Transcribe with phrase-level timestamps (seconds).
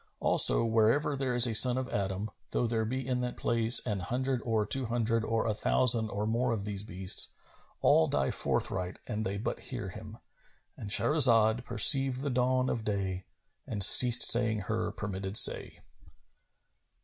[0.19, 3.99] Also, wherever there is a son of Adam, though there be in that place an
[3.99, 7.27] hundred or two hundred or a thousand or more of these beasts,
[7.81, 13.25] all die forthright an they but hear him,—And Shahrazad perceived the dawn of day
[13.67, 15.77] and ceased saying her permitted say.